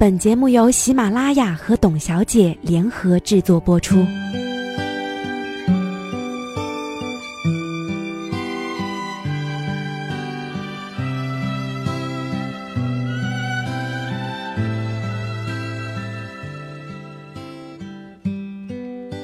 [0.00, 4.06] 本节目由喜马拉雅和董小姐联合制作播出。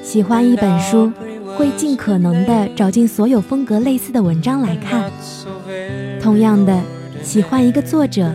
[0.03, 1.09] 喜欢一本书，
[1.55, 5.09] 会尽可能的找尽所有风格类似的文章来看。
[6.21, 6.83] 同样的，
[7.23, 8.29] 喜欢一个作者。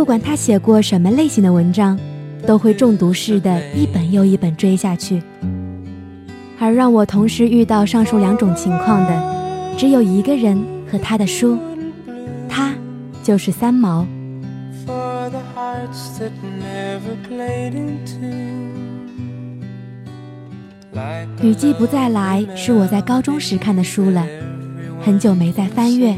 [0.00, 2.00] 不管他写过什么类型的文章，
[2.46, 5.22] 都会中毒似的，一本又一本追下去。
[6.58, 10.58] 而让我同时遇到上述两种情况的，只有一个人
[10.90, 11.58] 和他的书，
[12.48, 12.72] 他
[13.22, 14.06] 就是三毛。
[21.42, 24.26] 雨季不再来是我在高中时看的书了，
[25.02, 26.16] 很久没再翻阅，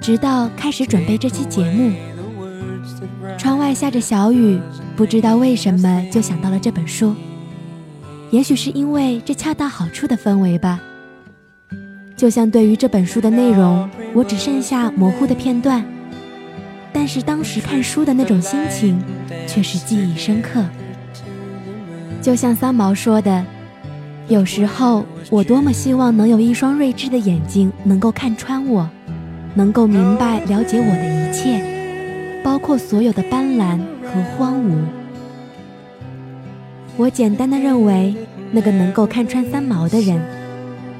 [0.00, 1.90] 直到开始准备这期节目。
[3.74, 4.58] 下着小雨，
[4.96, 7.14] 不知道为什么就想到了这本书。
[8.30, 10.80] 也许是因为这恰到好处的氛围吧。
[12.16, 15.84] 就像对于这本书的内容，我只剩下模糊的片段，
[16.92, 19.02] 但是当时看书的那种心情
[19.46, 20.64] 却是记忆深刻。
[22.20, 23.44] 就像三毛说的
[24.28, 28.88] ：“有时候我多么希望能有一双睿智的眼睛，能够看穿我，
[29.54, 31.70] 能够明白了解我的一切。”
[32.42, 34.82] 包括所有的斑斓和荒芜。
[36.96, 38.14] 我简单的认为，
[38.50, 40.20] 那个能够看穿三毛的人，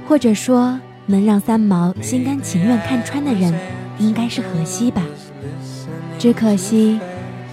[0.08, 3.52] 或者说能让三毛心甘情愿看穿的人，
[3.98, 5.02] 应该是荷西吧。
[6.18, 7.00] 只可惜，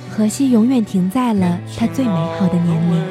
[0.10, 3.04] 荷西永远停在了他最美好的年龄。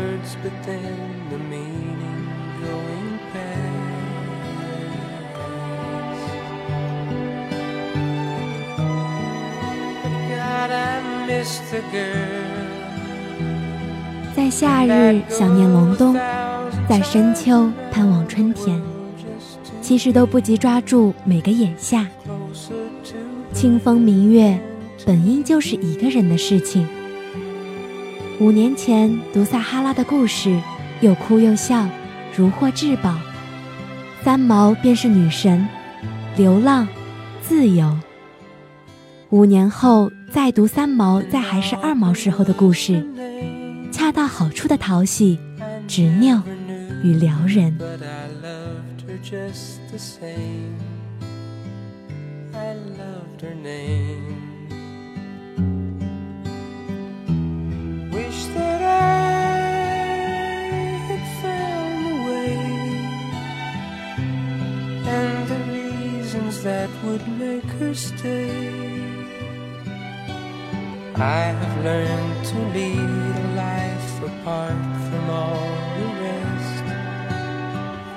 [14.35, 16.15] 在夏日想念隆冬，
[16.89, 18.81] 在深秋盼望春天，
[19.81, 22.07] 其实都不及抓住每个眼下。
[23.53, 24.59] 清风明月，
[25.07, 26.87] 本应就是一个人的事情。
[28.41, 30.59] 五年前读撒哈拉的故事，
[31.01, 31.87] 又哭又笑，
[32.37, 33.15] 如获至宝。
[34.25, 35.69] 三毛便是女神，
[36.37, 36.89] 流浪，
[37.41, 37.97] 自由。
[39.31, 43.05] 五年后再读三毛在还是二毛时候的故事，
[43.91, 45.37] 恰到好处的讨喜、
[45.89, 46.41] 执拗
[47.03, 47.77] 与撩人。
[71.21, 74.79] I have learned to lead a life apart
[75.11, 75.69] from all
[75.99, 76.85] the rest.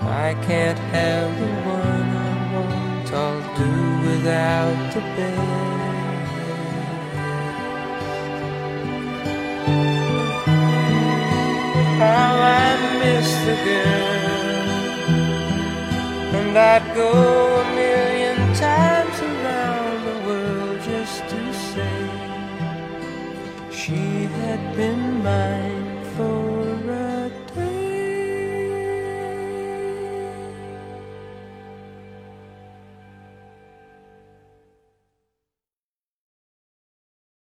[0.03, 3.73] I can't have the one I want, I'll do
[4.07, 5.41] without the best.
[11.97, 12.69] How I
[13.01, 14.13] miss the girl,
[16.35, 17.09] and I'd go
[23.81, 26.50] she had been mine for